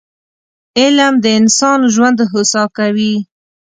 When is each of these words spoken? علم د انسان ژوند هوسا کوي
علم 0.79 1.13
د 1.23 1.25
انسان 1.39 1.79
ژوند 1.93 2.17
هوسا 2.31 2.63
کوي 2.77 3.15